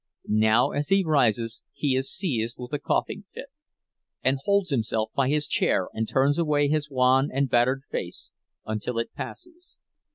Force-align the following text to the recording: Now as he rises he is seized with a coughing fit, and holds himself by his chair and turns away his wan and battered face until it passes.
Now 0.27 0.71
as 0.71 0.89
he 0.89 1.03
rises 1.05 1.61
he 1.73 1.95
is 1.95 2.11
seized 2.11 2.55
with 2.57 2.73
a 2.73 2.79
coughing 2.79 3.25
fit, 3.35 3.49
and 4.23 4.39
holds 4.45 4.71
himself 4.71 5.11
by 5.15 5.29
his 5.29 5.45
chair 5.45 5.89
and 5.93 6.09
turns 6.09 6.39
away 6.39 6.69
his 6.69 6.89
wan 6.89 7.29
and 7.31 7.47
battered 7.47 7.83
face 7.91 8.31
until 8.65 8.97
it 8.97 9.13
passes. 9.13 9.75